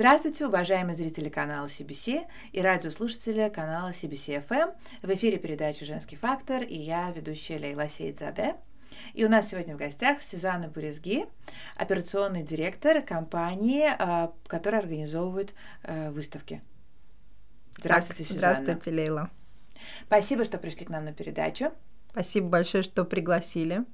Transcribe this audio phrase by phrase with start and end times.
[0.00, 4.72] Здравствуйте, уважаемые зрители канала CBC и радиослушатели канала CBC FM.
[5.02, 8.56] В эфире передача «Женский фактор» и я, ведущая Лейла Сейдзаде.
[9.12, 11.26] И у нас сегодня в гостях Сюзанна Бурезги,
[11.76, 15.52] операционный директор компании, а, которая организовывает
[15.82, 16.62] а, выставки.
[17.76, 18.54] Здравствуйте, Сюзанна.
[18.54, 19.30] Здравствуйте, Лейла.
[20.06, 21.72] Спасибо, что пришли к нам на передачу.
[22.12, 23.84] Спасибо большое, что пригласили.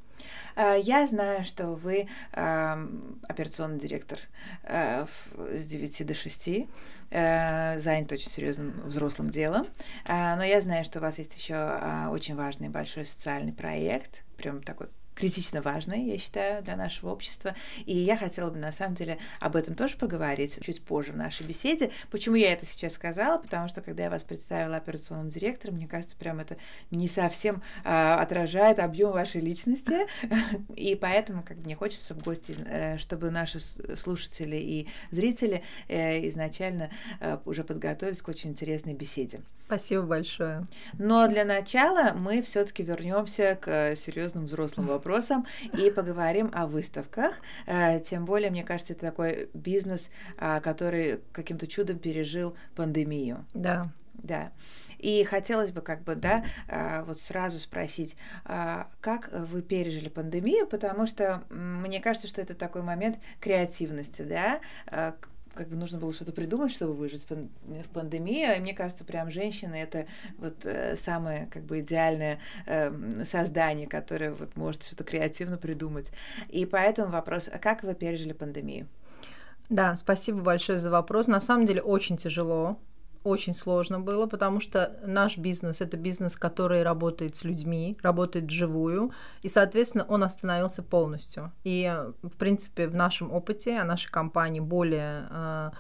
[0.54, 4.18] А, я знаю, что вы операционный директор
[4.62, 5.06] э,
[5.52, 6.48] с 9 до 6,
[7.10, 9.66] э, занят очень серьезным взрослым делом,
[10.08, 14.88] но я знаю, что у вас есть еще очень важный большой социальный проект, прям такой
[15.16, 17.56] критично важной, я считаю, для нашего общества.
[17.86, 21.46] И я хотела бы, на самом деле, об этом тоже поговорить чуть позже в нашей
[21.46, 21.90] беседе.
[22.10, 23.38] Почему я это сейчас сказала?
[23.38, 26.56] Потому что, когда я вас представила операционным директором, мне кажется, прям это
[26.90, 30.06] не совсем а, отражает объем вашей личности.
[30.76, 36.90] И поэтому, как мне хочется, чтобы гости, э, чтобы наши слушатели и зрители э, изначально
[37.20, 39.40] э, уже подготовились к очень интересной беседе.
[39.66, 40.66] Спасибо большое.
[40.98, 45.05] Но для начала мы все-таки вернемся к серьезным взрослым вопросам
[45.72, 47.36] и поговорим о выставках.
[47.66, 53.44] Э, тем более, мне кажется, это такой бизнес, а, который каким-то чудом пережил пандемию.
[53.54, 53.90] Да.
[54.14, 54.52] Да.
[54.98, 60.66] И хотелось бы как бы, да, а, вот сразу спросить, а, как вы пережили пандемию,
[60.66, 64.60] потому что мне кажется, что это такой момент креативности, да,
[65.56, 68.56] как бы нужно было что-то придумать, чтобы выжить в пандемии.
[68.56, 70.06] И мне кажется, прям женщины это
[70.38, 76.12] вот э, самое как бы идеальное э, создание, которое вот может что-то креативно придумать.
[76.48, 78.86] И поэтому вопрос, а как вы пережили пандемию?
[79.68, 81.26] Да, спасибо большое за вопрос.
[81.26, 82.78] На самом деле очень тяжело
[83.26, 89.12] очень сложно было, потому что наш бизнес это бизнес, который работает с людьми, работает вживую,
[89.42, 91.52] и, соответственно, он остановился полностью.
[91.64, 91.92] И,
[92.22, 95.72] в принципе, в нашем опыте, о нашей компании более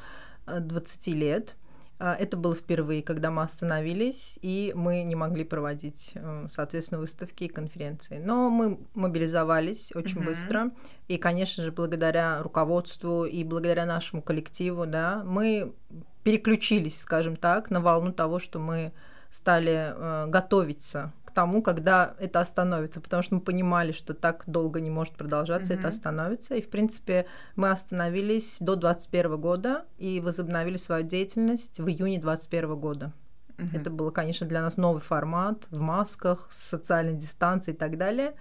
[0.46, 1.56] 20 э, лет,
[1.98, 7.48] это было впервые, когда мы остановились, и мы не могли проводить, э, соответственно, выставки и
[7.48, 8.18] конференции.
[8.18, 10.24] Но мы мобилизовались очень mm-hmm.
[10.24, 10.70] быстро,
[11.08, 15.74] и, конечно же, благодаря руководству и благодаря нашему коллективу, да, мы
[16.22, 18.92] переключились, скажем так, на волну того, что мы
[19.30, 24.88] стали э, готовиться тому, когда это остановится, потому что мы понимали, что так долго не
[24.88, 25.78] может продолжаться, mm-hmm.
[25.78, 26.54] это остановится.
[26.54, 27.26] И, в принципе,
[27.56, 33.12] мы остановились до 2021 года и возобновили свою деятельность в июне 2021 года.
[33.58, 33.78] Mm-hmm.
[33.78, 38.32] Это было, конечно, для нас новый формат в масках, с социальной дистанцией и так далее.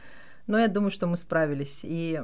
[0.48, 1.82] Но я думаю, что мы справились.
[1.84, 2.22] И,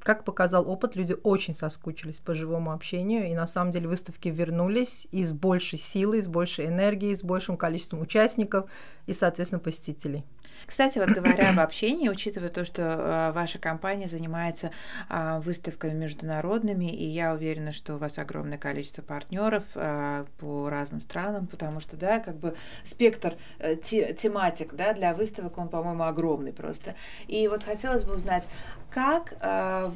[0.00, 3.30] как показал опыт, люди очень соскучились по живому общению.
[3.30, 7.56] И на самом деле выставки вернулись и с большей силой, с большей энергией, с большим
[7.56, 8.70] количеством участников
[9.06, 10.24] и, соответственно, посетителей.
[10.66, 14.70] Кстати, вот говоря об общении, учитывая то, что э, ваша компания занимается
[15.08, 21.00] э, выставками международными, и я уверена, что у вас огромное количество партнеров э, по разным
[21.00, 26.04] странам, потому что, да, как бы спектр э, те, тематик, да, для выставок, он, по-моему,
[26.04, 26.94] огромный просто.
[27.26, 28.44] И вот хотелось бы узнать,
[28.90, 29.34] как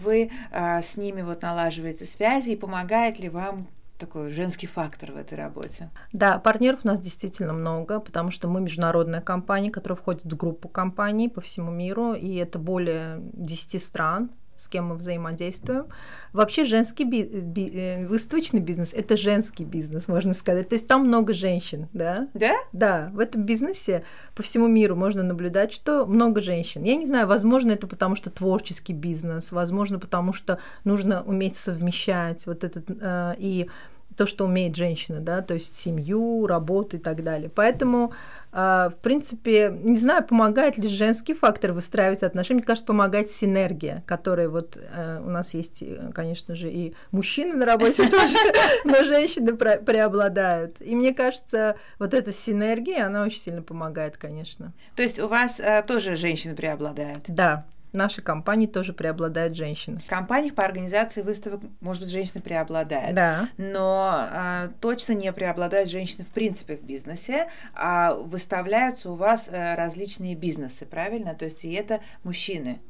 [0.02, 3.68] вы с ними вот налаживаете связи и помогает ли вам
[3.98, 5.90] такой женский фактор в этой работе?
[6.12, 10.68] Да, партнеров у нас действительно много, потому что мы международная компания, которая входит в группу
[10.68, 15.86] компаний по всему миру, и это более 10 стран, с кем мы взаимодействуем.
[16.32, 20.68] Вообще женский би- би- э, выставочный бизнес– это женский бизнес, можно сказать.
[20.68, 22.28] То есть там много женщин, да?
[22.34, 22.54] Да?
[22.72, 26.82] Да, в этом бизнесе по всему миру можно наблюдать, что много женщин.
[26.82, 32.46] Я не знаю, возможно, это потому что творческий бизнес, возможно, потому что нужно уметь совмещать
[32.46, 33.68] вот этот э, и
[34.16, 37.50] то, что умеет женщина, да, то есть семью, работу и так далее.
[37.54, 38.12] Поэтому,
[38.56, 42.60] в принципе, не знаю, помогает ли женский фактор выстраивать отношения.
[42.60, 47.52] Мне кажется, помогает синергия, которая вот э, у нас есть, э, конечно же, и мужчины
[47.52, 48.38] на работе тоже,
[48.84, 50.80] но женщины преобладают.
[50.80, 54.72] И мне кажется, вот эта синергия, она очень сильно помогает, конечно.
[54.94, 57.24] То есть у вас э, тоже женщины преобладают?
[57.28, 57.66] Да,
[57.96, 60.00] нашей компании тоже преобладают женщины.
[60.00, 63.14] В компаниях по организации выставок, может быть, женщины преобладают.
[63.14, 63.48] Да.
[63.56, 69.76] Но а, точно не преобладают женщины в принципе в бизнесе, а выставляются у вас а,
[69.76, 71.34] различные бизнесы, правильно?
[71.34, 72.80] То есть и это мужчины.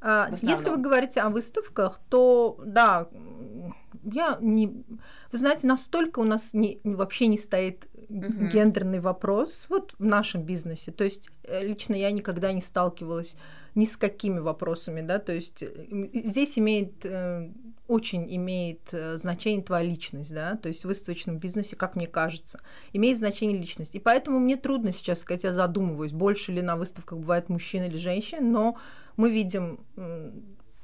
[0.00, 3.08] А, если вы говорите о выставках, то да,
[4.04, 4.66] я не...
[5.32, 8.50] Вы знаете, настолько у нас не, вообще не стоит uh-huh.
[8.50, 10.92] гендерный вопрос вот в нашем бизнесе.
[10.92, 13.36] То есть э, лично я никогда не сталкивалась
[13.74, 15.68] ни с какими вопросами, да, то есть э,
[16.12, 17.50] здесь имеет э,
[17.86, 22.60] очень имеет значение твоя личность, да, то есть в выставочном бизнесе, как мне кажется,
[22.92, 23.94] имеет значение личность.
[23.94, 27.98] И поэтому мне трудно сейчас сказать, я задумываюсь, больше ли на выставках бывает мужчин или
[27.98, 28.78] женщин, но
[29.16, 29.80] мы видим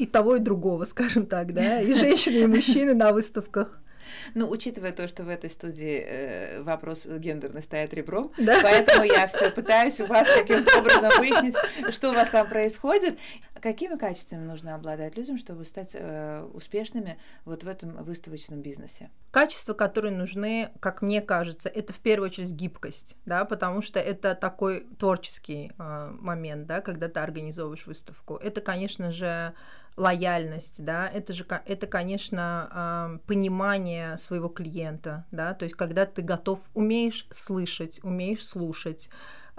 [0.01, 3.81] и того, и другого, скажем так, да, и женщины, и мужчины на выставках.
[4.35, 8.61] Ну, учитывая то, что в этой студии э, вопрос гендерный стоит ребром, да?
[8.63, 11.57] поэтому я все пытаюсь у вас каким-то образом выяснить,
[11.91, 13.19] что у вас там происходит.
[13.61, 19.11] Какими качествами нужно обладать людям, чтобы стать э, успешными вот в этом выставочном бизнесе?
[19.31, 24.35] Качества, которые нужны, как мне кажется, это в первую очередь гибкость, да, потому что это
[24.35, 28.37] такой творческий э, момент, да, когда ты организовываешь выставку.
[28.37, 29.53] Это, конечно же,
[29.97, 36.61] лояльность, да, это же, это, конечно, понимание своего клиента, да, то есть когда ты готов,
[36.75, 39.11] умеешь слышать, умеешь слушать,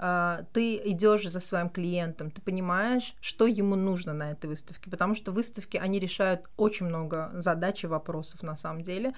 [0.04, 5.14] а, ты идешь за своим клиентом, ты понимаешь, что ему нужно на этой выставке, потому
[5.14, 9.14] что выставки, они решают очень много задач и вопросов на самом деле,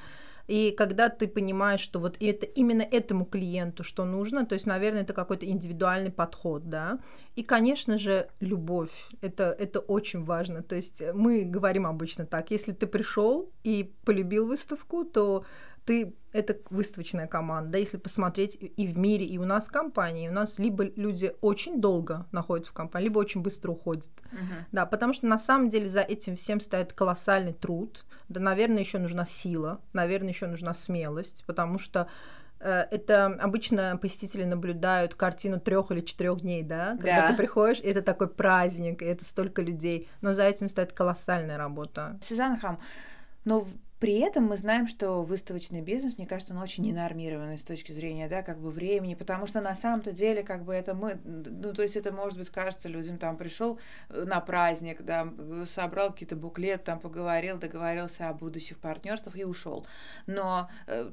[0.47, 5.03] и когда ты понимаешь, что вот это именно этому клиенту что нужно, то есть, наверное,
[5.03, 6.99] это какой-то индивидуальный подход, да.
[7.35, 9.09] И, конечно же, любовь.
[9.21, 10.63] Это, это очень важно.
[10.63, 15.45] То есть мы говорим обычно так, если ты пришел и полюбил выставку, то
[15.85, 17.79] ты это выставочная команда.
[17.79, 21.81] Если посмотреть и в мире, и у нас в компании, у нас либо люди очень
[21.81, 24.11] долго находятся в компании, либо очень быстро уходят.
[24.33, 24.65] Uh-huh.
[24.73, 28.05] Да, потому что на самом деле за этим всем стоит колоссальный труд.
[28.29, 32.09] Да, наверное, еще нужна сила, наверное, еще нужна смелость, потому что
[32.59, 37.29] э, это обычно посетители наблюдают картину трех или четырех дней, да, когда да.
[37.29, 42.19] ты приходишь, это такой праздник, и это столько людей, но за этим стоит колоссальная работа.
[42.23, 42.81] Сюзанна Хам,
[43.45, 43.69] но
[44.05, 48.29] при этом мы знаем, что выставочный бизнес, мне кажется, он очень ненормированный с точки зрения,
[48.29, 51.81] да, как бы времени, потому что на самом-то деле, как бы это мы, ну, то
[51.81, 53.79] есть это, может быть, кажется людям, там, пришел
[54.11, 55.33] э, на праздник, да,
[55.65, 59.87] собрал какие-то буклет, там, поговорил, договорился о будущих партнерствах и ушел.
[60.27, 61.11] Но э,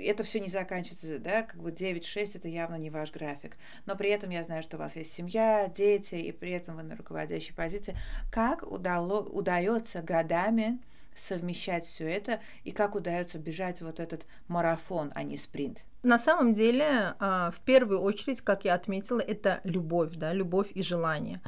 [0.00, 3.56] это все не заканчивается, да, как бы 9-6 это явно не ваш график.
[3.86, 6.82] Но при этом я знаю, что у вас есть семья, дети, и при этом вы
[6.82, 7.96] на руководящей позиции.
[8.32, 10.80] Как удало, удается годами
[11.14, 15.84] совмещать все это и как удается бежать вот этот марафон, а не спринт?
[16.02, 20.82] На самом деле, а, в первую очередь, как я отметила, это любовь, да, любовь и
[20.82, 21.40] желание.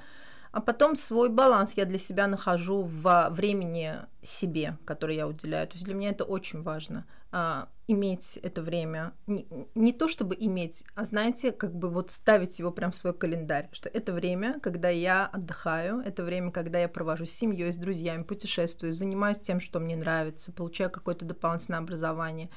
[0.55, 5.67] А потом свой баланс я для себя нахожу в времени себе, которое я уделяю.
[5.67, 9.15] То есть для меня это очень важно а, иметь это время.
[9.27, 13.13] Не, не то чтобы иметь, а знаете, как бы вот ставить его прям в свой
[13.13, 17.77] календарь, что это время, когда я отдыхаю, это время, когда я провожу с семьей, с
[17.77, 22.49] друзьями, путешествую, занимаюсь тем, что мне нравится, получаю какое-то дополнительное образование.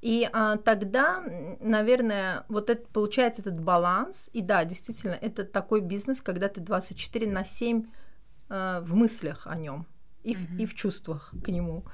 [0.00, 1.22] И а, тогда,
[1.60, 4.30] наверное, вот это получается этот баланс.
[4.32, 7.84] И да, действительно, это такой бизнес, когда ты 24 на 7
[8.48, 9.86] а, в мыслях о нем
[10.22, 10.56] и, mm-hmm.
[10.56, 11.84] в, и в чувствах к нему.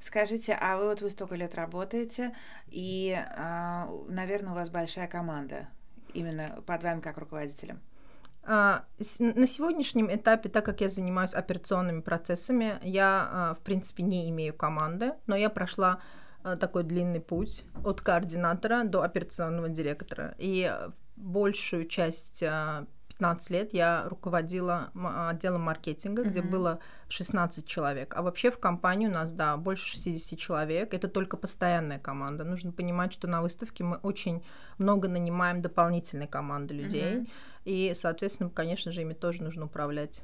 [0.00, 2.34] Скажите, а вы вот вы столько лет работаете,
[2.68, 5.68] и, а, наверное, у вас большая команда
[6.12, 7.80] именно под вами как руководителем?
[8.44, 8.84] А,
[9.18, 14.54] на сегодняшнем этапе, так как я занимаюсь операционными процессами, я, а, в принципе, не имею
[14.54, 16.15] команды, но я прошла Э,
[16.54, 20.34] такой длинный путь от координатора до операционного директора.
[20.38, 20.72] И
[21.16, 24.90] большую часть 15 э, лет я руководила
[25.28, 26.28] отделом маркетинга, mm-hmm.
[26.28, 26.78] где было
[27.08, 28.14] 16 человек.
[28.16, 30.94] А вообще в компании у нас, да, больше 60 человек.
[30.94, 32.44] Это только постоянная команда.
[32.44, 34.44] Нужно понимать, что на выставке мы очень
[34.78, 37.16] много нанимаем дополнительной команды людей.
[37.16, 37.28] Mm-hmm.
[37.64, 40.22] И, соответственно, конечно же, ими тоже нужно управлять.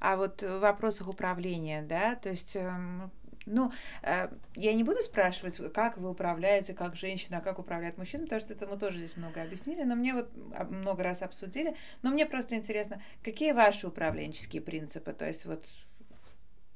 [0.00, 3.10] А вот в вопросах управления, да, то есть эм,
[3.46, 3.72] ну,
[4.02, 8.40] э, я не буду спрашивать, как вы управляете, как женщина, а как управляет мужчина, потому
[8.40, 10.30] что это мы тоже здесь много объяснили, но мне вот
[10.70, 11.76] много раз обсудили.
[12.02, 15.66] Но мне просто интересно, какие ваши управленческие принципы, то есть вот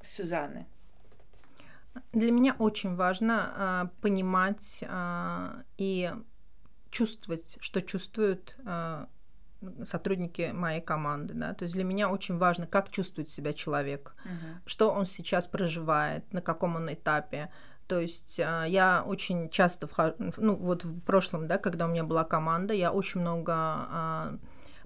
[0.03, 0.67] Сюзанны?
[2.13, 6.13] Для меня очень важно а, понимать а, и
[6.91, 9.09] чувствовать, что чувствуют а,
[9.85, 14.63] сотрудники моей команды, да, то есть для меня очень важно, как чувствует себя человек, uh-huh.
[14.67, 17.51] что он сейчас проживает, на каком он этапе,
[17.89, 22.05] то есть а, я очень часто вхожу, ну вот в прошлом, да, когда у меня
[22.05, 24.39] была команда, я очень много а,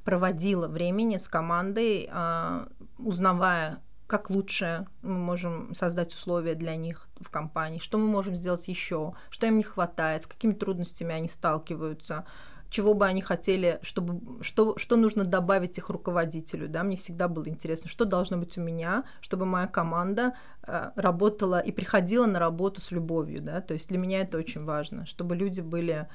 [0.05, 7.29] проводила времени с командой, а, узнавая, как лучше мы можем создать условия для них в
[7.29, 12.25] компании, что мы можем сделать еще, что им не хватает, с какими трудностями они сталкиваются,
[12.73, 17.47] чего бы они хотели, чтобы, что, что нужно добавить их руководителю, да, мне всегда было
[17.49, 20.35] интересно, что должно быть у меня, чтобы моя команда
[20.67, 24.65] э, работала и приходила на работу с любовью, да, то есть для меня это очень
[24.65, 26.09] важно, чтобы люди были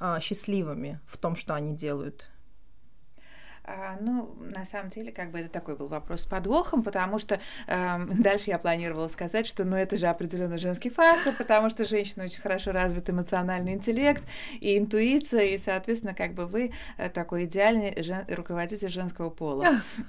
[0.00, 2.28] э, счастливыми в том, что они делают.
[3.64, 7.40] А, ну, на самом деле, как бы это такой был вопрос с подвохом, потому что
[7.66, 12.24] э, дальше я планировала сказать, что, ну, это же определенно женский фактор, потому что женщина
[12.24, 14.22] очень хорошо развит эмоциональный интеллект
[14.60, 18.24] и интуиция, и, соответственно, как бы вы э, такой идеальный жен...
[18.28, 19.80] руководитель женского пола.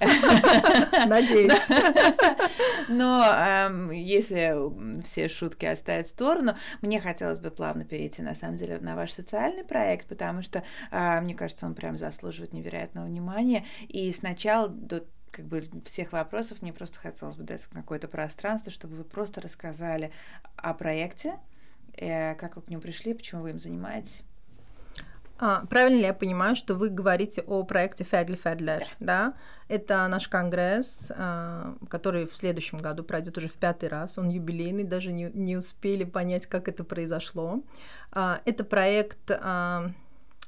[1.06, 1.68] Надеюсь.
[2.88, 8.56] Но э, если все шутки оставить в сторону, мне хотелось бы плавно перейти, на самом
[8.56, 13.51] деле, на ваш социальный проект, потому что, э, мне кажется, он прям заслуживает невероятного внимания.
[13.88, 18.96] И сначала до как бы всех вопросов мне просто хотелось бы дать какое-то пространство, чтобы
[18.96, 20.12] вы просто рассказали
[20.56, 21.38] о проекте,
[21.94, 24.22] э, как вы к нему пришли, почему вы им занимаетесь.
[25.44, 29.34] А, правильно ли я понимаю, что вы говорите о проекте Федли Федлер, да.
[29.66, 34.18] Это наш конгресс, а, который в следующем году пройдет уже в пятый раз.
[34.18, 37.64] Он юбилейный, даже не, не успели понять, как это произошло.
[38.12, 39.90] А, это проект, а,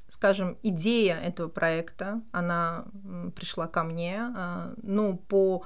[0.08, 2.86] скажем, идея этого проекта, она
[3.36, 5.64] пришла ко мне, а, ну, по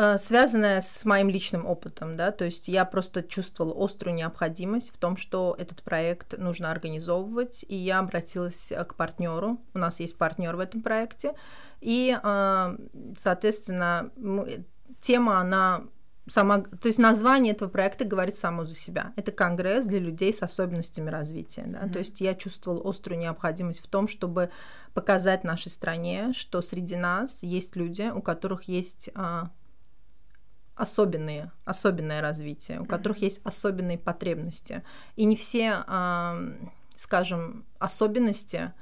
[0.00, 4.98] Э, связанная с моим личным опытом, да, то есть я просто чувствовала острую необходимость в
[4.98, 10.16] том, что этот проект нужно организовывать, и я обратилась э, к партнеру, у нас есть
[10.16, 11.32] партнер в этом проекте,
[11.80, 12.76] и, э,
[13.16, 14.10] соответственно,
[15.00, 15.82] тема, она
[16.28, 19.12] сама, то есть название этого проекта говорит само за себя.
[19.16, 21.64] Это конгресс для людей с особенностями развития.
[21.66, 21.80] Да?
[21.80, 21.92] Mm-hmm.
[21.92, 24.50] То есть я чувствовала острую необходимость в том, чтобы
[24.94, 29.10] показать нашей стране, что среди нас есть люди, у которых есть
[30.74, 34.82] особенные, особенное развитие, у которых есть особенные потребности.
[35.16, 35.84] И не все,
[36.96, 38.72] скажем, особенности,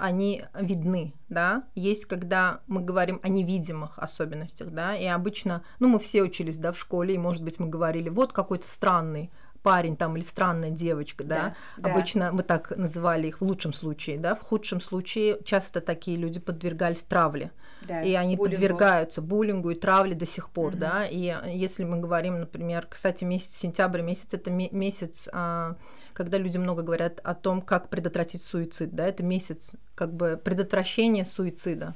[0.00, 5.98] они видны, да, есть, когда мы говорим о невидимых особенностях, да, и обычно, ну, мы
[5.98, 9.30] все учились, да, в школе, и, может быть, мы говорили, вот какой-то странный
[9.62, 12.32] парень там или странная девочка, да, да обычно да.
[12.32, 17.02] мы так называли их в лучшем случае, да, в худшем случае часто такие люди подвергались
[17.02, 17.52] травле,
[17.82, 18.54] да, и они буллингу.
[18.54, 20.78] подвергаются буллингу и травле до сих пор, угу.
[20.78, 25.76] да, и если мы говорим, например, кстати, месяц сентябрь месяц это месяц а,
[26.12, 31.24] когда люди много говорят о том, как предотвратить суицид, да, это месяц как бы предотвращения
[31.24, 31.94] суицида.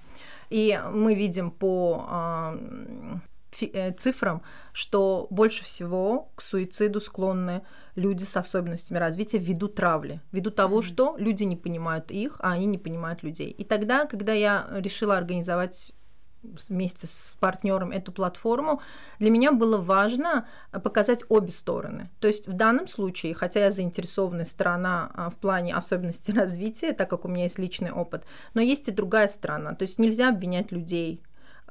[0.50, 2.58] И мы видим по а,
[3.24, 3.33] Э,
[3.96, 4.42] цифрам,
[4.72, 7.62] что больше всего к суициду склонны
[7.94, 12.66] люди с особенностями развития ввиду травли, ввиду того, что люди не понимают их, а они
[12.66, 13.50] не понимают людей.
[13.50, 15.92] И тогда, когда я решила организовать
[16.68, 18.80] вместе с партнером эту платформу,
[19.18, 22.10] для меня было важно показать обе стороны.
[22.20, 27.08] То есть в данном случае, хотя я заинтересованная сторона а, в плане особенностей развития, так
[27.10, 29.74] как у меня есть личный опыт, но есть и другая сторона.
[29.74, 31.22] То есть нельзя обвинять людей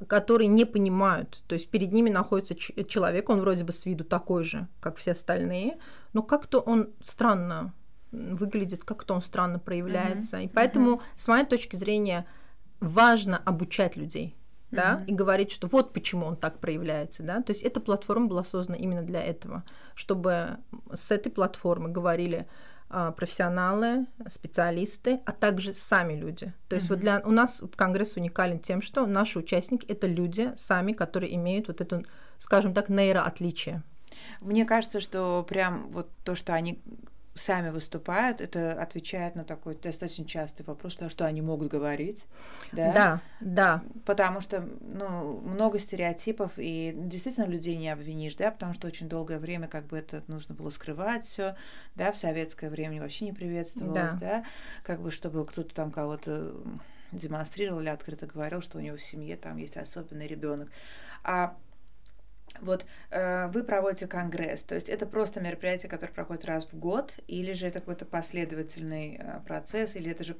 [0.08, 1.44] которые не понимают.
[1.46, 5.12] То есть перед ними находится человек, он вроде бы с виду такой же, как все
[5.12, 5.78] остальные,
[6.12, 7.72] но как-то он странно
[8.10, 10.38] выглядит, как-то он странно проявляется.
[10.38, 10.44] Mm-hmm.
[10.44, 11.02] И поэтому, mm-hmm.
[11.16, 12.26] с моей точки зрения,
[12.80, 14.36] важно обучать людей.
[14.70, 15.06] Да, mm-hmm.
[15.06, 18.76] и говорить, что вот почему он так проявляется, да, то есть эта платформа была создана
[18.76, 19.62] именно для этого,
[19.94, 20.56] чтобы
[20.92, 22.48] с этой платформы говорили,
[23.16, 26.52] профессионалы, специалисты, а также сами люди.
[26.68, 26.90] То есть mm-hmm.
[26.90, 31.68] вот для у нас конгресс уникален тем, что наши участники это люди сами, которые имеют
[31.68, 32.02] вот это,
[32.38, 33.82] скажем так, нейроотличие.
[34.40, 36.80] Мне кажется, что прям вот то, что они
[37.34, 42.24] сами выступают, это отвечает на такой достаточно частый вопрос, что, что они могут говорить.
[42.72, 42.92] Да?
[42.92, 43.82] да, да.
[44.04, 49.38] Потому что ну, много стереотипов, и действительно людей не обвинишь, да, потому что очень долгое
[49.38, 51.56] время как бы это нужно было скрывать все,
[51.96, 54.44] да, в советское время вообще не приветствовалось, да, да
[54.82, 56.54] как бы чтобы кто-то там кого-то
[57.12, 60.70] демонстрировал или открыто говорил, что у него в семье там есть особенный ребенок.
[61.22, 61.56] А
[62.60, 67.14] вот э, вы проводите конгресс, то есть это просто мероприятие, которое проходит раз в год,
[67.26, 70.36] или же это какой-то последовательный э, процесс, или это же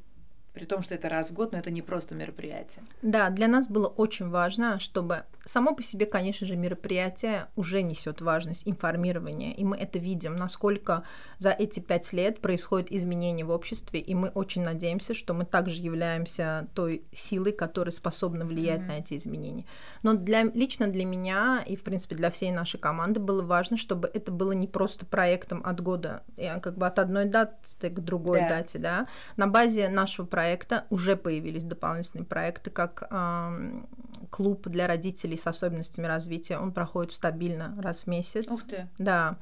[0.54, 2.84] при том, что это раз в год, но это не просто мероприятие.
[3.02, 8.20] Да, для нас было очень важно, чтобы само по себе, конечно же, мероприятие уже несет
[8.20, 11.02] важность информирования, и мы это видим, насколько
[11.38, 15.82] за эти пять лет происходит изменение в обществе, и мы очень надеемся, что мы также
[15.82, 18.86] являемся той силой, которая способна влиять mm-hmm.
[18.86, 19.64] на эти изменения.
[20.04, 24.08] Но для, лично для меня и, в принципе, для всей нашей команды было важно, чтобы
[24.14, 26.22] это было не просто проектом от года,
[26.62, 28.48] как бы от одной даты к другой yeah.
[28.48, 29.08] дате, да.
[29.36, 33.82] На базе нашего проекта проекта уже появились дополнительные проекты, как э,
[34.28, 36.58] клуб для родителей с особенностями развития.
[36.58, 38.46] Он проходит стабильно раз в месяц.
[38.52, 38.86] Ух ты!
[38.98, 39.38] Да.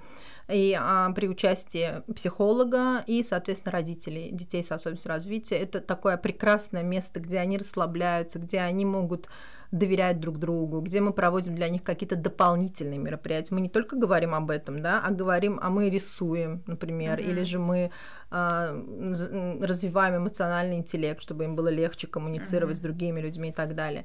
[0.48, 5.56] И а, при участии психолога и, соответственно, родителей детей с особенностями развития.
[5.56, 9.28] Это такое прекрасное место, где они расслабляются, где они могут
[9.72, 13.54] доверять друг другу, где мы проводим для них какие-то дополнительные мероприятия.
[13.54, 17.30] Мы не только говорим об этом, да, а говорим, а мы рисуем, например, mm-hmm.
[17.30, 17.90] или же мы
[18.30, 22.80] э, развиваем эмоциональный интеллект, чтобы им было легче коммуницировать mm-hmm.
[22.80, 24.04] с другими людьми и так далее.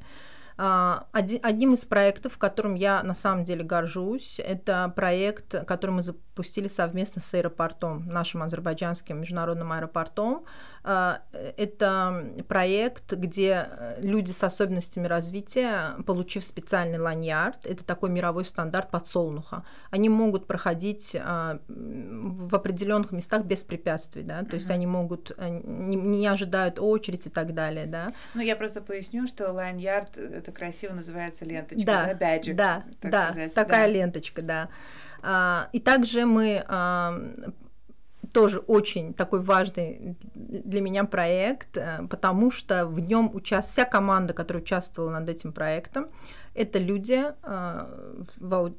[0.57, 6.67] А, одним из проектов, которым я на самом деле горжусь, это проект, который мы запустили
[6.67, 10.45] совместно с аэропортом, нашим азербайджанским международным аэропортом.
[10.83, 18.89] А, это проект, где люди с особенностями развития, получив специальный ланьярд, это такой мировой стандарт
[18.89, 25.31] подсолнуха, они могут проходить а, в определенных местах без препятствий, да, то есть они могут,
[25.37, 28.13] э, не, не ожидают очередь и так далее, да.
[28.33, 33.31] Ну, я просто поясню, что ланьярд это красиво называется ленточка, да, да, badge, да, да,
[33.31, 33.93] сказать, такая да.
[33.93, 34.69] ленточка, да.
[35.21, 37.19] А, и также мы а,
[38.33, 44.33] тоже очень такой важный для меня проект, э, потому что в нем участвует вся команда,
[44.33, 46.07] которая участвовала над этим проектом,
[46.57, 48.73] это люди э, в,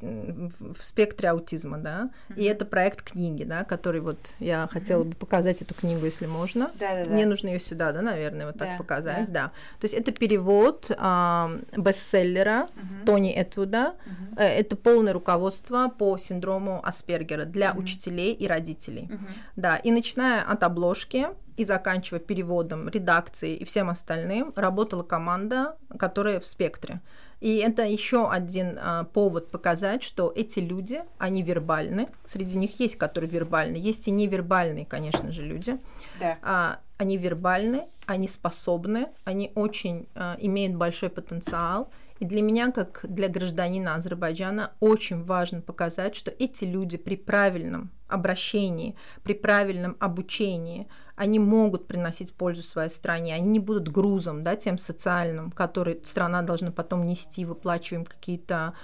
[0.74, 2.34] в спектре аутизма, да, mm-hmm.
[2.36, 4.72] и это проект книги, да, который вот я mm-hmm.
[4.72, 6.70] хотела бы показать эту книгу, если можно.
[6.78, 7.10] Да-да-да.
[7.10, 9.44] Мне нужно ее сюда, да, наверное, вот так да, показать, да.
[9.44, 9.48] да.
[9.80, 13.04] То есть это перевод э, бестселлера mm-hmm.
[13.06, 13.94] Тони Этвуда.
[13.94, 14.42] Mm-hmm.
[14.42, 17.78] Это полное руководство по синдрому Аспергера для mm-hmm.
[17.78, 19.08] учителей и родителей.
[19.10, 19.30] Mm-hmm.
[19.56, 26.38] Да, и начиная от обложки и заканчивая переводом, редакцией и всем остальным, работала команда, которая
[26.38, 27.00] в спектре.
[27.40, 32.08] И это еще один а, повод показать, что эти люди, они вербальны.
[32.26, 35.78] Среди них есть, которые вербальны, есть и невербальные, конечно же, люди.
[36.18, 36.38] Да.
[36.42, 41.90] А, они вербальны, они способны, они очень а, имеют большой потенциал.
[42.18, 47.90] И для меня, как для гражданина Азербайджана, очень важно показать, что эти люди при правильном
[48.08, 54.56] обращении, при правильном обучении, они могут приносить пользу своей стране, они не будут грузом, да,
[54.56, 58.74] тем социальным, который страна должна потом нести, выплачиваем какие-то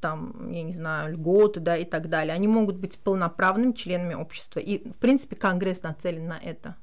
[0.00, 2.32] там, я не знаю, льготы, да, и так далее.
[2.32, 4.60] Они могут быть полноправными членами общества.
[4.60, 6.76] И, в принципе, Конгресс нацелен на это.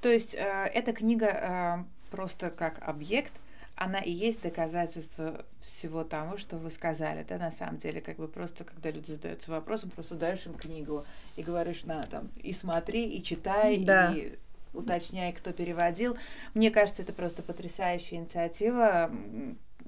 [0.00, 3.32] То есть э, эта книга э, просто как объект–
[3.78, 8.26] она и есть доказательство всего тому, что вы сказали, да, на самом деле, как бы
[8.26, 11.06] просто, когда люди задаются вопросом, просто даешь им книгу
[11.36, 14.12] и говоришь, на, там, и смотри, и читай, да.
[14.12, 14.36] и
[14.74, 16.18] уточняй, кто переводил.
[16.54, 19.12] Мне кажется, это просто потрясающая инициатива,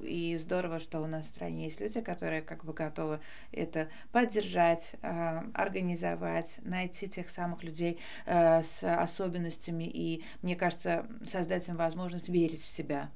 [0.00, 3.18] и здорово, что у нас в стране есть люди, которые как бы готовы
[3.50, 11.68] это поддержать, а, организовать, найти тех самых людей а, с особенностями и, мне кажется, создать
[11.68, 13.10] им возможность верить в себя,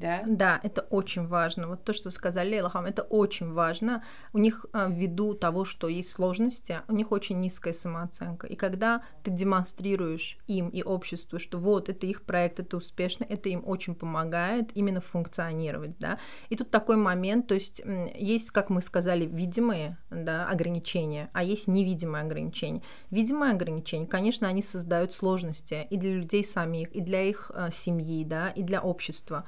[0.00, 0.22] да?
[0.26, 1.68] Да, это очень важно.
[1.68, 4.02] Вот то, что вы сказали, Илхам, это очень важно.
[4.32, 8.46] У них а, ввиду того, что есть сложности, у них очень низкая самооценка.
[8.46, 13.48] И когда ты демонстрируешь им и обществу, что вот это их проект, это успешно, это
[13.48, 16.18] им очень помогает именно функционировать, да.
[16.48, 17.82] И тут такой момент, то есть
[18.14, 22.82] есть, как мы сказали, видимые да, ограничения, а есть невидимые ограничения.
[23.10, 28.24] Видимые ограничения, конечно, они создают сложности и для людей самих, и для их э, семьи,
[28.24, 29.44] да, и для общества.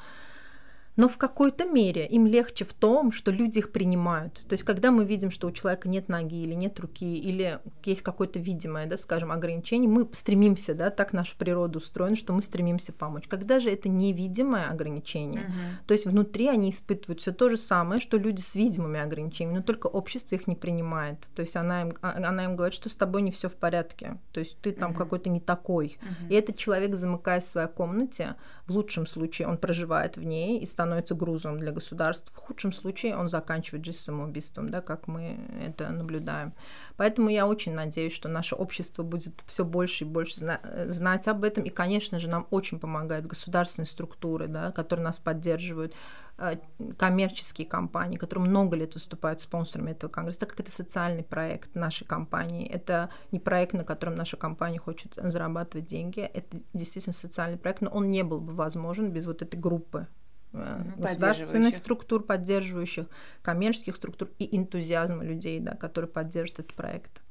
[0.96, 4.44] Но в какой-то мере им легче в том, что люди их принимают.
[4.46, 8.02] То есть, когда мы видим, что у человека нет ноги или нет руки, или есть
[8.02, 12.92] какое-то видимое, да, скажем, ограничение, мы стремимся, да, так наша природа устроена, что мы стремимся
[12.92, 13.26] помочь.
[13.26, 15.86] Когда же это невидимое ограничение, uh-huh.
[15.86, 19.62] то есть внутри они испытывают все то же самое, что люди с видимыми ограничениями, но
[19.62, 21.18] только общество их не принимает.
[21.34, 24.18] То есть она им, а, она им говорит, что с тобой не все в порядке,
[24.32, 24.96] то есть ты там uh-huh.
[24.96, 25.96] какой-то не такой.
[26.00, 26.28] Uh-huh.
[26.28, 28.34] И этот человек, замыкаясь в своей комнате,
[28.66, 30.81] в лучшем случае он проживает в ней и становится
[31.14, 32.34] грузом для государства.
[32.34, 36.52] В худшем случае он заканчивает жизнь самоубийством, да, как мы это наблюдаем.
[36.96, 41.44] Поэтому я очень надеюсь, что наше общество будет все больше и больше зна- знать об
[41.44, 41.64] этом.
[41.64, 45.94] И, конечно же, нам очень помогают государственные структуры, да, которые нас поддерживают,
[46.38, 46.56] э,
[46.96, 52.06] коммерческие компании, которые много лет выступают спонсорами этого конгресса, так как это социальный проект нашей
[52.06, 52.68] компании.
[52.68, 56.20] Это не проект, на котором наша компания хочет зарабатывать деньги.
[56.20, 60.06] Это действительно социальный проект, но он не был бы возможен без вот этой группы
[60.54, 63.06] Э, государственных структур, поддерживающих,
[63.42, 67.22] коммерческих структур и энтузиазма людей, да, которые поддерживают этот проект.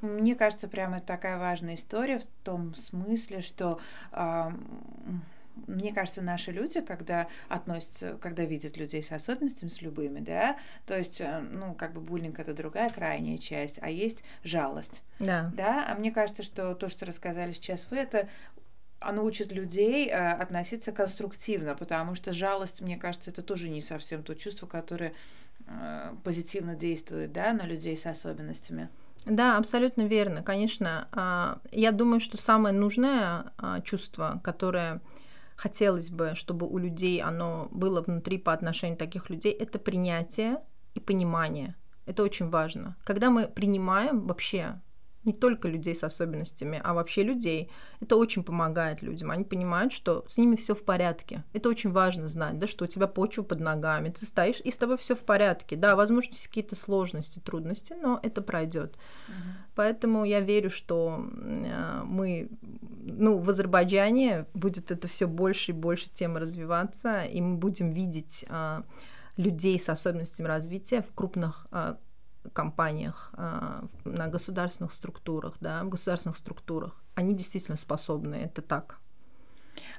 [0.00, 3.80] Мне кажется, прямо такая важная история в том смысле, что
[4.12, 4.50] э,
[5.66, 10.96] мне кажется, наши люди, когда относятся, когда видят людей с особенностями, с любыми, да, то
[10.96, 15.02] есть, э, ну, как бы буллинг это другая крайняя часть, а есть жалость.
[15.18, 15.50] Да.
[15.54, 18.28] Да, а мне кажется, что то, что рассказали сейчас вы, это
[19.00, 24.22] оно учит людей э, относиться конструктивно, потому что жалость, мне кажется, это тоже не совсем
[24.22, 25.12] то чувство, которое
[25.66, 28.88] э, позитивно действует да, на людей с особенностями.
[29.24, 30.42] Да, абсолютно верно.
[30.42, 35.00] Конечно, э, я думаю, что самое нужное э, чувство, которое
[35.54, 40.58] хотелось бы, чтобы у людей оно было внутри по отношению таких людей, это принятие
[40.94, 41.74] и понимание.
[42.06, 42.96] Это очень важно.
[43.04, 44.80] Когда мы принимаем вообще
[45.24, 47.70] не только людей с особенностями, а вообще людей.
[48.00, 49.30] Это очень помогает людям.
[49.30, 51.44] Они понимают, что с ними все в порядке.
[51.52, 54.78] Это очень важно знать, да, что у тебя почва под ногами, ты стоишь, и с
[54.78, 55.76] тобой все в порядке.
[55.76, 58.96] Да, возможно, есть какие-то сложности, трудности, но это пройдет.
[58.96, 59.32] Uh-huh.
[59.74, 66.08] Поэтому я верю, что э, мы, ну, в Азербайджане будет это все больше и больше
[66.10, 68.82] тема развиваться, и мы будем видеть э,
[69.36, 71.94] людей с особенностями развития в крупных э,
[72.52, 79.00] компаниях, а, на государственных структурах, да, в государственных структурах, они действительно способны, это так.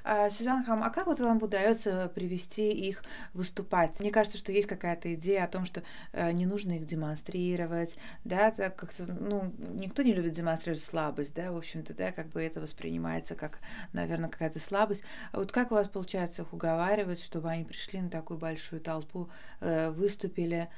[0.04, 3.02] А, Сюзан Хам, а как вот вам удается привести их
[3.34, 3.98] выступать?
[4.00, 8.50] Мне кажется, что есть какая-то идея о том, что э, не нужно их демонстрировать, да,
[8.50, 12.60] так как-то, ну, никто не любит демонстрировать слабость, да, в общем-то, да, как бы это
[12.60, 13.60] воспринимается как,
[13.92, 15.04] наверное, какая-то слабость.
[15.32, 19.28] А вот как у вас получается их уговаривать, чтобы они пришли на такую большую толпу,
[19.60, 20.68] э, выступили,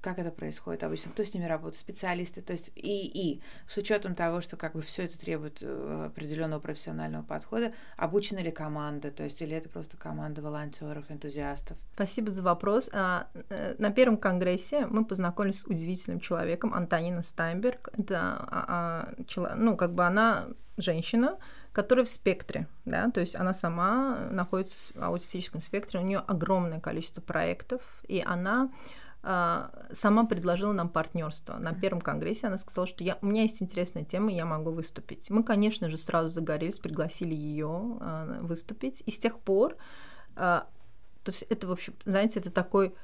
[0.00, 4.14] как это происходит обычно, кто с ними работает, специалисты, то есть и, и с учетом
[4.14, 9.24] того, что как бы все это требует э, определенного профессионального подхода, обучена ли команда, то
[9.24, 11.76] есть или это просто команда волонтеров, энтузиастов?
[11.94, 12.88] Спасибо за вопрос.
[12.92, 17.90] А, э, на первом конгрессе мы познакомились с удивительным человеком Антонина Стайнберг.
[17.98, 21.38] Это, а, а, ну, как бы она женщина,
[21.72, 26.80] которая в спектре, да, то есть она сама находится в аутистическом спектре, у нее огромное
[26.80, 28.70] количество проектов, и она
[29.26, 31.56] сама предложила нам партнерство.
[31.58, 35.30] На первом конгрессе она сказала, что я, у меня есть интересная тема, я могу выступить.
[35.30, 39.02] Мы, конечно же, сразу загорелись, пригласили ее а, выступить.
[39.04, 39.76] И с тех пор,
[40.36, 40.68] а,
[41.24, 42.94] то есть это, в общем, знаете, это такой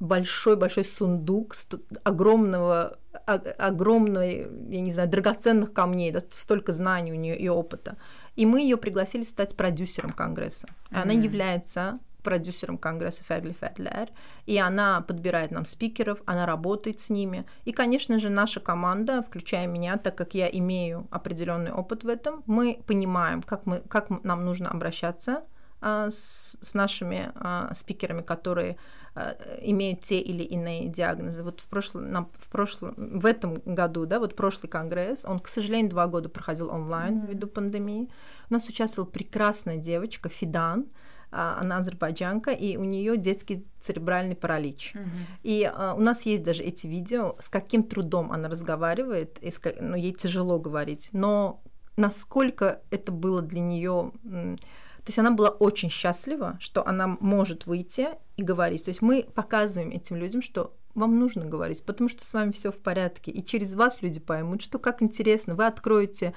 [0.00, 1.54] большой-большой сундук
[2.02, 7.98] огромного, огромной, я не знаю, драгоценных камней, да, столько знаний у нее и опыта.
[8.36, 10.68] И мы ее пригласили стать продюсером Конгресса.
[10.68, 11.02] Mm-hmm.
[11.02, 14.08] Она является продюсером Конгресса Ферли Федлер,
[14.46, 17.44] и она подбирает нам спикеров, она работает с ними.
[17.64, 22.42] И, конечно же, наша команда, включая меня, так как я имею определенный опыт в этом,
[22.46, 25.44] мы понимаем, как, мы, как нам нужно обращаться
[25.80, 28.78] а, с, с нашими а, спикерами, которые
[29.14, 31.42] а, имеют те или иные диагнозы.
[31.42, 35.48] Вот в прошлом, на, в прошлом, в этом году, да, вот прошлый конгресс, он, к
[35.48, 37.26] сожалению, два года проходил онлайн mm-hmm.
[37.26, 38.10] ввиду пандемии.
[38.50, 41.03] У нас участвовала прекрасная девочка Фидан, а,
[41.34, 44.92] она азербайджанка, и у нее детский церебральный паралич.
[44.94, 45.02] Угу.
[45.42, 49.60] И а, у нас есть даже эти видео, с каким трудом она разговаривает, и с,
[49.80, 51.62] ну, ей тяжело говорить, но
[51.96, 54.12] насколько это было для нее...
[54.22, 58.84] То есть она была очень счастлива, что она может выйти и говорить.
[58.84, 62.72] То есть мы показываем этим людям, что вам нужно говорить, потому что с вами все
[62.72, 63.30] в порядке.
[63.30, 66.32] И через вас люди поймут, что как интересно, вы откроете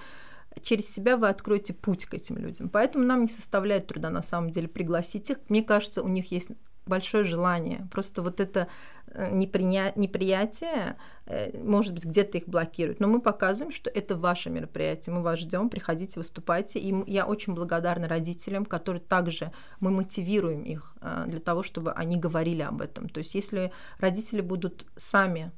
[0.61, 2.69] через себя вы откроете путь к этим людям.
[2.69, 5.37] Поэтому нам не составляет труда на самом деле пригласить их.
[5.49, 6.51] Мне кажется, у них есть
[6.87, 7.87] большое желание.
[7.91, 8.67] Просто вот это
[9.07, 9.93] э, неприня...
[9.95, 12.99] неприятие, э, может быть, где-то их блокирует.
[12.99, 15.15] Но мы показываем, что это ваше мероприятие.
[15.15, 16.79] Мы вас ждем, приходите, выступайте.
[16.79, 22.17] И я очень благодарна родителям, которые также мы мотивируем их э, для того, чтобы они
[22.17, 23.09] говорили об этом.
[23.09, 25.51] То есть если родители будут сами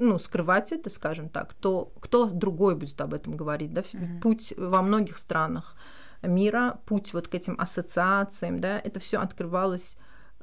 [0.00, 4.20] ну, скрывать это, скажем так, то кто другой будет об этом говорить, да, mm-hmm.
[4.20, 5.76] путь во многих странах
[6.22, 9.96] мира, путь вот к этим ассоциациям, да, это все открывалось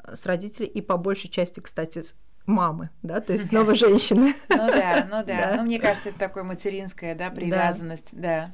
[0.03, 2.15] э, с родителей и по большей части, кстати, с
[2.45, 4.35] мамы, да, то есть снова женщины.
[4.49, 8.53] Ну да, ну да, ну мне кажется, это такая материнская, да, привязанность, да.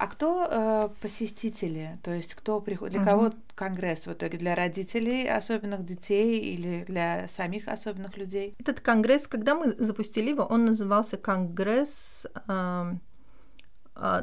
[0.00, 1.98] А кто э, посетители?
[2.02, 2.92] То есть кто приходит?
[2.92, 3.10] Для угу.
[3.10, 4.38] кого конгресс в итоге?
[4.38, 8.54] Для родителей особенных детей или для самих особенных людей?
[8.58, 12.92] Этот конгресс, когда мы запустили его, он назывался конгресс э,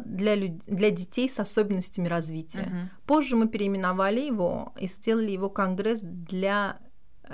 [0.03, 0.63] для, люд...
[0.65, 2.63] для детей с особенностями развития.
[2.63, 2.89] Угу.
[3.05, 6.79] Позже мы переименовали его и сделали его конгресс для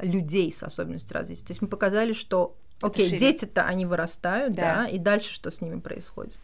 [0.01, 1.45] людей с особенностями развития.
[1.45, 4.83] То есть мы показали, что окей, дети-то они вырастают, да.
[4.83, 6.41] да, и дальше что с ними происходит.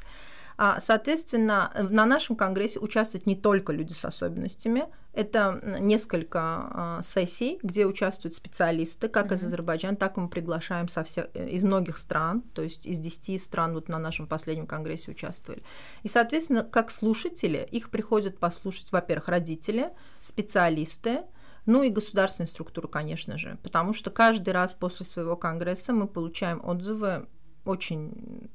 [0.62, 7.60] А, соответственно, на нашем конгрессе участвуют не только люди с особенностями, это несколько а, сессий,
[7.64, 9.36] где участвуют специалисты, как mm-hmm.
[9.36, 13.00] из Азербайджана, так и мы приглашаем со всех, э, из многих стран, то есть из
[13.00, 15.64] 10 стран вот на нашем последнем конгрессе участвовали.
[16.04, 21.22] И, соответственно, как слушатели, их приходят послушать, во-первых, родители, специалисты,
[21.68, 26.62] ну и государственные структуры, конечно же, потому что каждый раз после своего конгресса мы получаем
[26.68, 27.28] отзывы
[27.70, 28.50] очень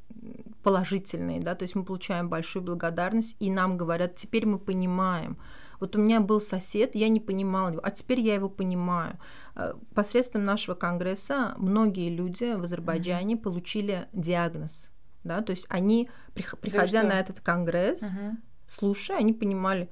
[0.63, 5.39] положительные, да, то есть мы получаем большую благодарность, и нам говорят, теперь мы понимаем.
[5.81, 9.19] Вот у меня был сосед, я не понимала его, а теперь я его понимаю.
[9.55, 13.43] Э, посредством нашего конгресса многие люди в Азербайджане mm-hmm.
[13.43, 14.91] получили диагноз,
[15.23, 18.37] да, то есть они, приходя на этот конгресс, mm-hmm.
[18.67, 19.91] слушая, они понимали,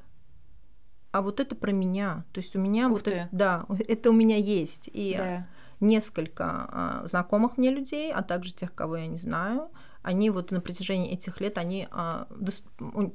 [1.10, 2.24] а вот это про меня.
[2.32, 3.10] То есть у меня Ух вот ты.
[3.10, 4.88] это, да, это у меня есть.
[4.92, 5.46] И Да.
[5.82, 9.70] Несколько а, знакомых мне людей, а также тех, кого я не знаю,
[10.02, 12.26] они вот на протяжении этих лет они а,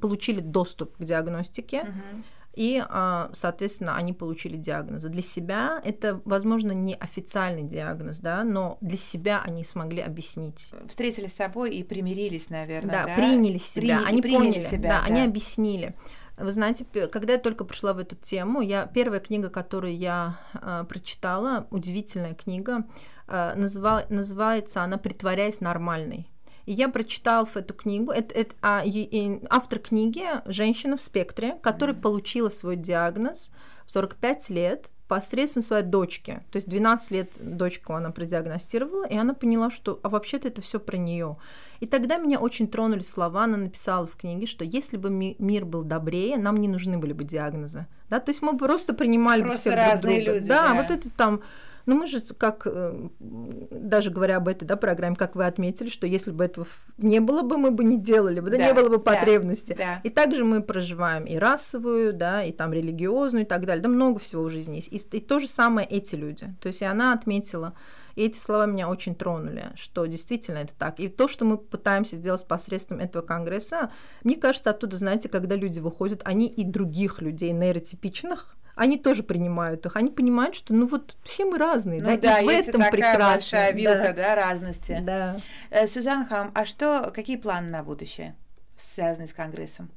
[0.00, 1.82] получили доступ к диагностике.
[1.82, 2.24] Мгм.
[2.54, 5.08] И, а, соответственно, они получили диагнозы.
[5.08, 10.72] Для себя это, возможно, не официальный диагноз, да, но для себя они смогли объяснить.
[10.88, 13.14] Встретились с собой и примирились, наверное, Да, да?
[13.14, 15.24] приняли себя, Приня- они приняли поняли, себя, да, они да.
[15.26, 15.94] объяснили.
[16.38, 20.84] Вы знаете, когда я только пришла в эту тему, я первая книга, которую я а,
[20.84, 22.84] прочитала, удивительная книга,
[23.26, 26.30] а, называ- называется она "Притворяясь нормальной".
[26.66, 28.12] И я прочитала эту книгу.
[28.12, 33.50] Это, это- а, и- и автор книги женщина в спектре, которая получила свой диагноз
[33.86, 36.42] в 45 лет посредством своей дочки.
[36.52, 40.78] То есть 12 лет дочку она продиагностировала, и она поняла, что а вообще-то это все
[40.78, 41.36] про нее.
[41.80, 45.64] И тогда меня очень тронули слова, она написала в книге, что если бы ми- мир
[45.64, 47.86] был добрее, нам не нужны были бы диагнозы.
[48.10, 48.20] Да?
[48.20, 50.32] То есть мы просто принимали бы Просто всех друг разные друга.
[50.38, 50.74] люди, да, да.
[50.74, 51.40] вот это там
[51.88, 56.06] ну, мы же, как, э, даже говоря об этой да, программе, как вы отметили, что
[56.06, 56.66] если бы этого
[56.98, 59.74] не было бы, мы бы не делали бы, да, Да, не было бы да, потребности.
[59.76, 60.00] да.
[60.04, 63.82] И также мы проживаем и расовую, да, и там религиозную и так далее.
[63.82, 64.92] Да, много всего в жизни есть.
[64.92, 66.54] И, и то же самое эти люди.
[66.60, 67.72] То есть и она отметила,
[68.16, 71.00] и эти слова меня очень тронули, что действительно это так.
[71.00, 73.90] И то, что мы пытаемся сделать посредством этого конгресса,
[74.24, 79.84] мне кажется, оттуда, знаете, когда люди выходят, они и других людей нейротипичных, они тоже принимают
[79.86, 79.96] их.
[79.96, 82.90] Они понимают, что ну вот все мы разные, Ну да, да, и в этом такая
[82.90, 83.28] прекрасно.
[83.34, 84.12] большая вилка, да.
[84.12, 84.98] да, разности.
[85.02, 85.36] Да.
[85.70, 88.36] Э, Сюзан Хам, а что, какие планы на будущее,
[88.76, 89.90] связанные с Конгрессом?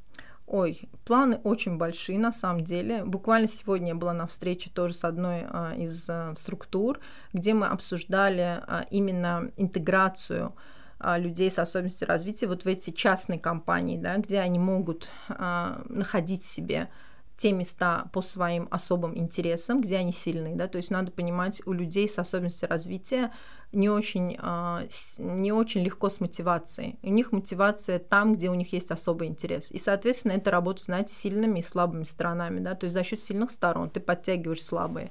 [0.47, 3.05] Ой, планы очень большие на самом деле.
[3.05, 6.99] Буквально сегодня я была на встрече тоже с одной а, из а, структур,
[7.31, 10.53] где мы обсуждали а, именно интеграцию
[10.99, 15.83] а, людей с особенностями развития вот в эти частные компании, да, где они могут а,
[15.87, 16.89] находить себе
[17.41, 21.73] те места по своим особым интересам, где они сильны, да, то есть надо понимать, у
[21.73, 23.31] людей с особенностями развития
[23.71, 24.83] не очень, а,
[25.17, 26.99] не очень легко с мотивацией.
[27.01, 29.71] У них мотивация там, где у них есть особый интерес.
[29.71, 33.49] И, соответственно, это работа, знаете, сильными и слабыми сторонами, да, то есть за счет сильных
[33.49, 35.09] сторон ты подтягиваешь слабые.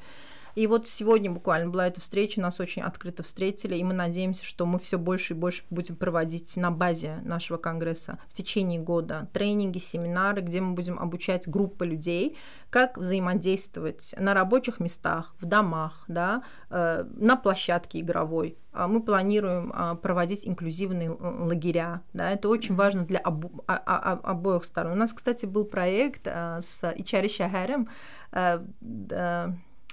[0.55, 4.67] И вот сегодня буквально была эта встреча, нас очень открыто встретили, и мы надеемся, что
[4.67, 9.79] мы все больше и больше будем проводить на базе нашего конгресса в течение года тренинги,
[9.79, 12.37] семинары, где мы будем обучать группы людей,
[12.71, 18.57] как взаимодействовать на рабочих местах, в домах, да, э, на площадке игровой.
[18.73, 22.03] А Мы планируем а, проводить инклюзивные лагеря.
[22.13, 24.93] Да, это очень важно для обо- а- обоих сторон.
[24.93, 27.89] У нас, кстати, был проект а, с Ичари Шахарем
[28.31, 28.61] э,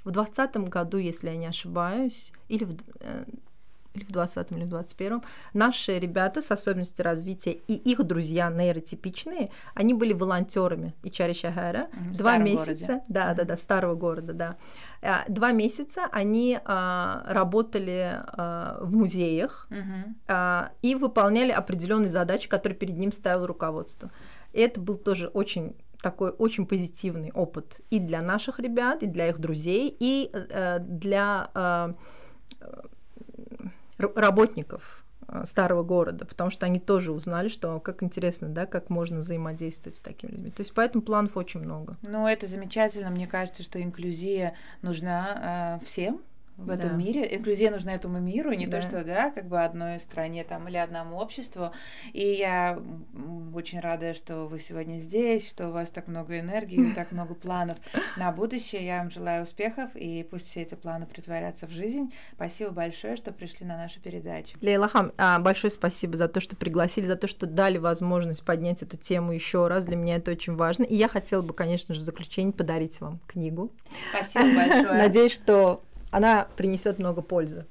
[0.03, 3.25] в 2020 году, если я не ошибаюсь, или в, э,
[3.93, 9.49] или в 20 или в 21 наши ребята с особенностью развития и их друзья нейротипичные,
[9.73, 11.87] они были волонтерами Ичари Шахара.
[11.91, 13.03] В Два месяца, городе.
[13.07, 14.55] да, да, да, старого города, да.
[15.01, 20.15] А, Два месяца они а, работали а, в музеях Мгм.
[20.27, 24.11] а, и выполняли определенные задачи, которые перед ним ставило руководство.
[24.53, 29.27] И это был тоже очень такой очень позитивный опыт и для наших ребят, и для
[29.29, 31.93] их друзей, и э, для э,
[33.99, 38.89] р- работников э, старого города, потому что они тоже узнали, что как интересно, да, как
[38.89, 40.51] можно взаимодействовать с такими людьми.
[40.51, 41.97] То есть поэтому планов очень много.
[42.01, 43.09] Ну, это замечательно.
[43.09, 46.21] Мне кажется, что инклюзия нужна э, всем
[46.57, 46.95] в этом Да.
[46.95, 47.35] мире.
[47.35, 48.77] Инклюзия нужна этому миру, не Да.
[48.77, 51.71] то, что, да, как бы одной стране там или одному обществу.
[52.13, 52.79] И я
[53.53, 57.77] очень рада, что вы сегодня здесь, что у вас так много энергии, так много планов
[58.17, 58.85] на будущее.
[58.85, 62.11] Я вам желаю успехов, и пусть все эти планы притворятся в жизнь.
[62.33, 64.57] Спасибо большое, что пришли на нашу передачу.
[64.61, 68.97] Лейлахам, а, большое спасибо за то, что пригласили, за то, что дали возможность поднять эту
[68.97, 69.85] тему еще раз.
[69.85, 70.83] Для меня это очень важно.
[70.83, 73.71] И я хотела бы, конечно же, в заключение подарить вам книгу.
[74.09, 74.93] Спасибо большое.
[74.97, 77.65] Надеюсь, что она принесет много пользы.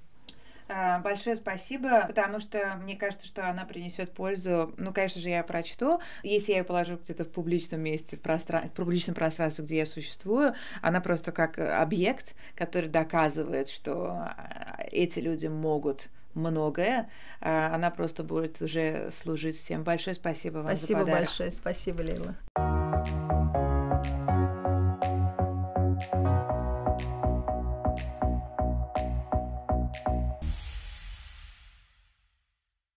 [0.68, 4.74] А, Большое спасибо, потому что мне кажется, что она принесет пользу.
[4.76, 6.00] Ну, конечно же, я прочту.
[6.22, 8.68] Если я ее положу где-то в публичном месте, в, простран...
[8.68, 15.20] в публичном пространстве, где я существую, она просто как объект, который доказывает, что а, эти
[15.20, 17.08] люди могут многое,
[17.40, 19.84] а, она просто будет уже служить всем.
[19.84, 21.28] Большое спасибо вам Спасибо за подарок.
[21.28, 21.50] большое.
[21.52, 23.75] Спасибо, Лейла.